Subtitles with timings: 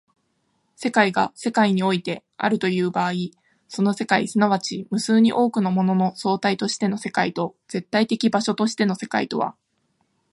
[0.75, 3.13] 世界が世界においてあるという場合、
[3.67, 9.55] その世界即ち無数に多くのものの総体としての世界と絶対的場所としての世界とは